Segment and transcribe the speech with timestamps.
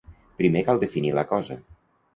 [0.39, 1.63] Primer cal definir la cosa.